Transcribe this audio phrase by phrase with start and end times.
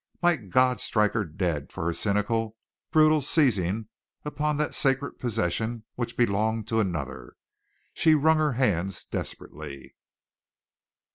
[0.23, 2.57] Might God strike her dead for her cynical,
[2.89, 3.87] brutal seizing
[4.25, 7.35] upon that sacred possession which belonged to another.
[7.93, 9.95] She wrung her hands desperately.